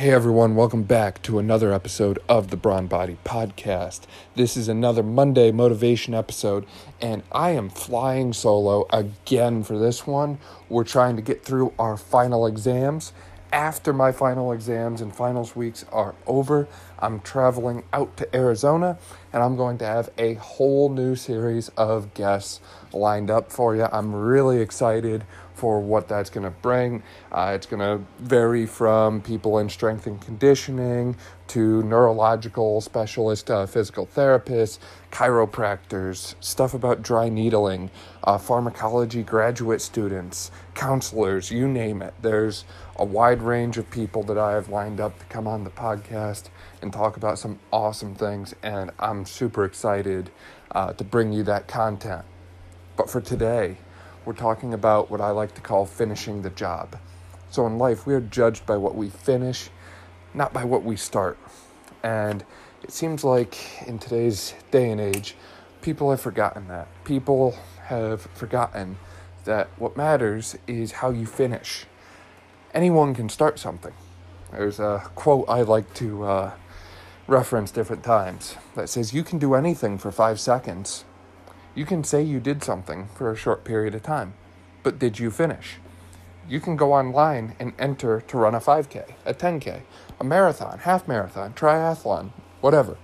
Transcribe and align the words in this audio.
Hey 0.00 0.12
everyone, 0.12 0.54
welcome 0.54 0.84
back 0.84 1.20
to 1.24 1.38
another 1.38 1.74
episode 1.74 2.18
of 2.26 2.48
the 2.48 2.56
Brawn 2.56 2.86
Body 2.86 3.18
Podcast. 3.22 4.04
This 4.34 4.56
is 4.56 4.66
another 4.66 5.02
Monday 5.02 5.52
motivation 5.52 6.14
episode, 6.14 6.64
and 7.02 7.22
I 7.30 7.50
am 7.50 7.68
flying 7.68 8.32
solo 8.32 8.86
again 8.94 9.62
for 9.62 9.78
this 9.78 10.06
one. 10.06 10.38
We're 10.70 10.84
trying 10.84 11.16
to 11.16 11.22
get 11.22 11.44
through 11.44 11.74
our 11.78 11.98
final 11.98 12.46
exams. 12.46 13.12
After 13.52 13.92
my 13.92 14.10
final 14.10 14.52
exams 14.52 15.02
and 15.02 15.14
finals 15.14 15.54
weeks 15.54 15.84
are 15.92 16.14
over, 16.26 16.66
I'm 16.98 17.20
traveling 17.20 17.82
out 17.92 18.16
to 18.16 18.34
Arizona 18.34 18.96
and 19.34 19.42
I'm 19.42 19.54
going 19.54 19.76
to 19.78 19.84
have 19.84 20.08
a 20.16 20.34
whole 20.34 20.88
new 20.88 21.14
series 21.14 21.68
of 21.76 22.14
guests 22.14 22.60
lined 22.94 23.30
up 23.30 23.52
for 23.52 23.76
you. 23.76 23.86
I'm 23.92 24.14
really 24.14 24.62
excited 24.62 25.24
for 25.60 25.78
what 25.78 26.08
that's 26.08 26.30
going 26.30 26.44
to 26.44 26.50
bring. 26.62 27.02
Uh, 27.30 27.52
it's 27.54 27.66
going 27.66 27.80
to 27.80 28.02
vary 28.18 28.64
from 28.64 29.20
people 29.20 29.58
in 29.58 29.68
strength 29.68 30.06
and 30.06 30.18
conditioning 30.18 31.14
to 31.48 31.82
neurological 31.82 32.80
specialists, 32.80 33.50
uh, 33.50 33.66
physical 33.66 34.06
therapists, 34.06 34.78
chiropractors, 35.12 36.34
stuff 36.40 36.72
about 36.72 37.02
dry 37.02 37.28
needling, 37.28 37.90
uh, 38.24 38.38
pharmacology 38.38 39.22
graduate 39.22 39.82
students, 39.82 40.50
counselors, 40.74 41.50
you 41.50 41.68
name 41.68 42.00
it. 42.00 42.14
There's 42.22 42.64
a 42.96 43.04
wide 43.04 43.42
range 43.42 43.76
of 43.76 43.90
people 43.90 44.22
that 44.22 44.38
I 44.38 44.52
have 44.52 44.70
lined 44.70 44.98
up 44.98 45.18
to 45.18 45.26
come 45.26 45.46
on 45.46 45.64
the 45.64 45.70
podcast 45.70 46.44
and 46.80 46.90
talk 46.90 47.18
about 47.18 47.38
some 47.38 47.58
awesome 47.70 48.14
things, 48.14 48.54
and 48.62 48.92
I'm 48.98 49.26
super 49.26 49.66
excited 49.66 50.30
uh, 50.70 50.94
to 50.94 51.04
bring 51.04 51.34
you 51.34 51.42
that 51.42 51.68
content. 51.68 52.24
But 52.96 53.10
for 53.10 53.20
today, 53.20 53.76
we're 54.24 54.32
talking 54.34 54.74
about 54.74 55.10
what 55.10 55.20
I 55.20 55.30
like 55.30 55.54
to 55.54 55.60
call 55.60 55.86
finishing 55.86 56.42
the 56.42 56.50
job. 56.50 56.96
So 57.50 57.66
in 57.66 57.78
life, 57.78 58.06
we 58.06 58.14
are 58.14 58.20
judged 58.20 58.66
by 58.66 58.76
what 58.76 58.94
we 58.94 59.10
finish, 59.10 59.70
not 60.34 60.52
by 60.52 60.64
what 60.64 60.84
we 60.84 60.96
start. 60.96 61.38
And 62.02 62.44
it 62.82 62.92
seems 62.92 63.24
like 63.24 63.56
in 63.86 63.98
today's 63.98 64.54
day 64.70 64.90
and 64.90 65.00
age, 65.00 65.34
people 65.82 66.10
have 66.10 66.20
forgotten 66.20 66.68
that. 66.68 66.88
People 67.04 67.56
have 67.84 68.22
forgotten 68.22 68.98
that 69.44 69.68
what 69.76 69.96
matters 69.96 70.56
is 70.66 70.92
how 70.92 71.10
you 71.10 71.26
finish. 71.26 71.86
Anyone 72.72 73.14
can 73.14 73.28
start 73.28 73.58
something. 73.58 73.94
There's 74.52 74.78
a 74.78 75.10
quote 75.14 75.48
I 75.48 75.62
like 75.62 75.92
to 75.94 76.24
uh, 76.24 76.52
reference 77.26 77.70
different 77.70 78.04
times 78.04 78.56
that 78.74 78.88
says, 78.88 79.12
You 79.12 79.24
can 79.24 79.38
do 79.38 79.54
anything 79.54 79.98
for 79.98 80.12
five 80.12 80.38
seconds 80.38 81.04
you 81.74 81.84
can 81.84 82.02
say 82.02 82.22
you 82.22 82.40
did 82.40 82.64
something 82.64 83.08
for 83.14 83.30
a 83.30 83.36
short 83.36 83.64
period 83.64 83.94
of 83.94 84.02
time, 84.02 84.34
but 84.82 84.98
did 84.98 85.18
you 85.18 85.30
finish? 85.30 85.76
You 86.48 86.58
can 86.60 86.76
go 86.76 86.92
online 86.92 87.54
and 87.60 87.72
enter 87.78 88.20
to 88.22 88.36
run 88.36 88.54
a 88.54 88.60
5K, 88.60 89.12
a 89.24 89.34
10K, 89.34 89.82
a 90.18 90.24
marathon, 90.24 90.80
half 90.80 91.06
marathon, 91.06 91.52
triathlon, 91.52 92.32
whatever. 92.60 92.96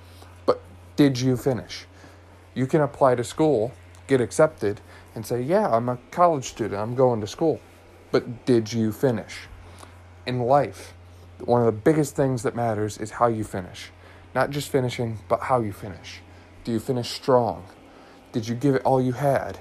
But 0.46 0.60
did 0.96 1.20
you 1.20 1.36
finish? 1.36 1.86
You 2.54 2.66
can 2.66 2.80
apply 2.80 3.14
to 3.14 3.22
school, 3.24 3.72
get 4.08 4.20
accepted, 4.20 4.80
and 5.14 5.24
say, 5.24 5.40
Yeah, 5.40 5.68
I'm 5.68 5.88
a 5.88 5.98
college 6.10 6.46
student, 6.46 6.80
I'm 6.80 6.96
going 6.96 7.20
to 7.20 7.26
school. 7.26 7.60
But 8.10 8.46
did 8.46 8.72
you 8.72 8.90
finish? 8.90 9.42
In 10.26 10.40
life, 10.40 10.92
one 11.38 11.60
of 11.60 11.66
the 11.66 11.80
biggest 11.80 12.16
things 12.16 12.42
that 12.42 12.56
matters 12.56 12.98
is 12.98 13.12
how 13.12 13.26
you 13.26 13.44
finish. 13.44 13.90
Not 14.34 14.50
just 14.50 14.70
finishing, 14.70 15.18
but 15.28 15.42
how 15.42 15.60
you 15.60 15.72
finish. 15.72 16.20
Do 16.64 16.72
you 16.72 16.80
finish 16.80 17.10
strong? 17.10 17.64
Did 18.36 18.48
you 18.48 18.54
give 18.54 18.74
it 18.74 18.82
all 18.84 19.00
you 19.00 19.12
had? 19.12 19.56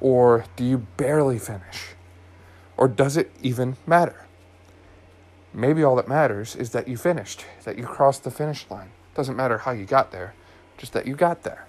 Or 0.00 0.44
do 0.54 0.62
you 0.62 0.86
barely 0.96 1.40
finish? 1.40 1.96
Or 2.76 2.86
does 2.86 3.16
it 3.16 3.32
even 3.42 3.76
matter? 3.84 4.26
Maybe 5.52 5.82
all 5.82 5.96
that 5.96 6.06
matters 6.06 6.54
is 6.54 6.70
that 6.70 6.86
you 6.86 6.96
finished, 6.96 7.44
that 7.64 7.76
you 7.76 7.82
crossed 7.82 8.22
the 8.22 8.30
finish 8.30 8.64
line. 8.70 8.90
Doesn't 9.16 9.34
matter 9.34 9.58
how 9.58 9.72
you 9.72 9.86
got 9.86 10.12
there, 10.12 10.34
just 10.78 10.92
that 10.92 11.08
you 11.08 11.16
got 11.16 11.42
there. 11.42 11.66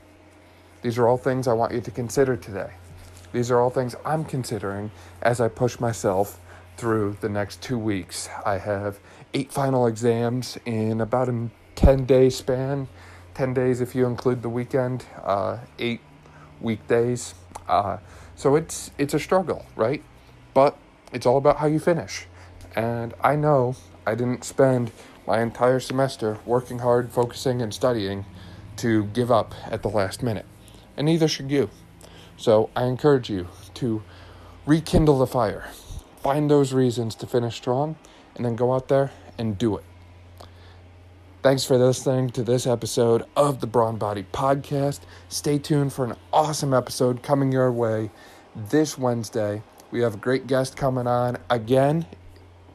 These 0.83 0.99
are 0.99 1.07
all 1.07 1.17
things 1.17 1.47
I 1.47 1.53
want 1.53 1.73
you 1.73 1.81
to 1.81 1.89
consider 1.89 2.37
today. 2.37 2.73
These 3.33 3.49
are 3.49 3.59
all 3.59 3.71
things 3.71 3.95
I'm 4.05 4.23
considering 4.23 4.91
as 5.23 5.41
I 5.41 5.47
push 5.47 5.79
myself 5.79 6.39
through 6.77 7.17
the 7.19 7.29
next 7.29 7.63
two 7.63 7.79
weeks. 7.79 8.29
I 8.45 8.59
have 8.59 8.99
eight 9.33 9.51
final 9.51 9.87
exams 9.87 10.59
in 10.67 11.01
about 11.01 11.29
a 11.29 11.49
10 11.73 12.05
day 12.05 12.29
span, 12.29 12.89
10 13.33 13.55
days 13.55 13.81
if 13.81 13.95
you 13.95 14.05
include 14.05 14.43
the 14.43 14.49
weekend, 14.49 15.03
uh, 15.23 15.57
eight 15.79 16.01
weekdays. 16.61 17.35
Uh, 17.67 17.97
so 18.35 18.55
it's 18.55 18.91
it's 18.97 19.13
a 19.13 19.19
struggle, 19.19 19.65
right? 19.75 20.03
But 20.53 20.77
it's 21.11 21.25
all 21.25 21.37
about 21.37 21.57
how 21.57 21.67
you 21.67 21.79
finish. 21.79 22.27
And 22.75 23.13
I 23.21 23.35
know 23.35 23.75
I 24.05 24.15
didn't 24.15 24.43
spend 24.43 24.91
my 25.25 25.41
entire 25.41 25.79
semester 25.79 26.39
working 26.45 26.79
hard, 26.79 27.11
focusing, 27.11 27.61
and 27.61 27.73
studying 27.73 28.25
to 28.77 29.05
give 29.05 29.31
up 29.31 29.53
at 29.65 29.81
the 29.81 29.89
last 29.89 30.23
minute. 30.23 30.45
And 30.95 31.05
neither 31.05 31.27
should 31.27 31.51
you. 31.51 31.69
So 32.37 32.69
I 32.75 32.85
encourage 32.85 33.29
you 33.29 33.47
to 33.75 34.03
rekindle 34.65 35.17
the 35.17 35.27
fire. 35.27 35.69
Find 36.21 36.49
those 36.49 36.73
reasons 36.73 37.15
to 37.15 37.27
finish 37.27 37.55
strong 37.55 37.95
and 38.35 38.45
then 38.45 38.55
go 38.55 38.73
out 38.73 38.87
there 38.87 39.11
and 39.37 39.57
do 39.57 39.77
it. 39.77 39.83
Thanks 41.47 41.63
for 41.63 41.77
listening 41.77 42.29
to 42.31 42.43
this 42.43 42.67
episode 42.67 43.23
of 43.37 43.61
the 43.61 43.67
Brawn 43.67 43.95
Body 43.95 44.25
Podcast. 44.33 44.99
Stay 45.29 45.57
tuned 45.57 45.93
for 45.93 46.03
an 46.03 46.13
awesome 46.33 46.73
episode 46.73 47.23
coming 47.23 47.53
your 47.53 47.71
way 47.71 48.11
this 48.53 48.97
Wednesday. 48.97 49.63
We 49.89 50.01
have 50.01 50.15
a 50.15 50.17
great 50.17 50.47
guest 50.47 50.75
coming 50.75 51.07
on 51.07 51.37
again. 51.49 52.05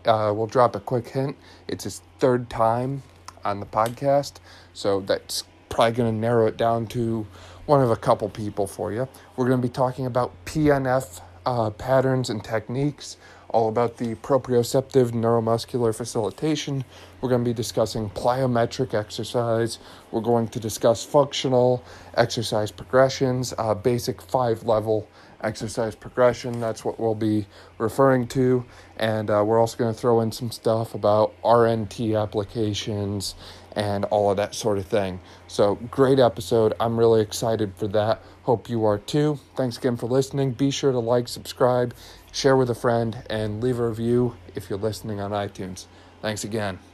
Uh, 0.06 0.32
we'll 0.34 0.46
drop 0.46 0.74
a 0.74 0.80
quick 0.80 1.06
hint. 1.06 1.36
It's 1.68 1.84
his 1.84 2.00
third 2.18 2.48
time 2.48 3.02
on 3.44 3.60
the 3.60 3.66
podcast, 3.66 4.36
so 4.72 5.00
that's 5.00 5.44
probably 5.68 5.92
going 5.92 6.14
to 6.14 6.18
narrow 6.18 6.46
it 6.46 6.56
down 6.56 6.86
to 6.86 7.26
one 7.66 7.82
of 7.82 7.90
a 7.90 7.96
couple 7.96 8.30
people 8.30 8.66
for 8.66 8.90
you. 8.90 9.06
We're 9.36 9.48
going 9.48 9.60
to 9.60 9.68
be 9.68 9.70
talking 9.70 10.06
about 10.06 10.32
PNF 10.46 11.20
uh, 11.44 11.68
patterns 11.68 12.30
and 12.30 12.42
techniques 12.42 13.18
all 13.52 13.68
about 13.68 13.98
the 13.98 14.14
proprioceptive 14.16 15.10
neuromuscular 15.10 15.94
facilitation. 15.94 16.84
We're 17.20 17.28
going 17.28 17.44
to 17.44 17.50
be 17.50 17.54
discussing 17.54 18.10
plyometric 18.10 18.94
exercise. 18.94 19.78
We're 20.10 20.20
going 20.22 20.48
to 20.48 20.60
discuss 20.60 21.04
functional 21.04 21.84
exercise 22.14 22.72
progressions, 22.72 23.54
uh, 23.58 23.74
basic 23.74 24.20
five 24.20 24.64
level 24.64 25.08
exercise 25.42 25.94
progression. 25.94 26.60
That's 26.60 26.84
what 26.84 26.98
we'll 26.98 27.14
be 27.14 27.46
referring 27.78 28.28
to. 28.28 28.64
And 28.96 29.30
uh, 29.30 29.42
we're 29.46 29.60
also 29.60 29.76
going 29.76 29.92
to 29.92 29.98
throw 29.98 30.20
in 30.20 30.32
some 30.32 30.50
stuff 30.50 30.94
about 30.94 31.34
RNT 31.42 32.20
applications 32.20 33.34
and 33.76 34.04
all 34.06 34.30
of 34.30 34.36
that 34.36 34.54
sort 34.54 34.78
of 34.78 34.86
thing. 34.86 35.20
So, 35.48 35.76
great 35.90 36.18
episode. 36.18 36.74
I'm 36.80 36.98
really 36.98 37.20
excited 37.20 37.74
for 37.76 37.88
that. 37.88 38.22
Hope 38.44 38.68
you 38.68 38.84
are 38.84 38.98
too. 38.98 39.38
Thanks 39.56 39.78
again 39.78 39.96
for 39.96 40.06
listening. 40.06 40.52
Be 40.52 40.70
sure 40.70 40.92
to 40.92 40.98
like, 40.98 41.28
subscribe, 41.28 41.94
share 42.32 42.56
with 42.56 42.70
a 42.70 42.74
friend, 42.74 43.22
and 43.30 43.62
leave 43.62 43.78
a 43.78 43.88
review 43.88 44.36
if 44.54 44.68
you're 44.68 44.78
listening 44.78 45.20
on 45.20 45.30
iTunes. 45.30 45.86
Thanks 46.20 46.44
again. 46.44 46.91